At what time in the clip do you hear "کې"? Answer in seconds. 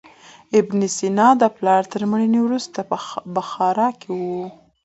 3.99-4.09